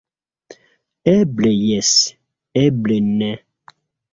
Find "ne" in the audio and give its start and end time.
3.17-3.31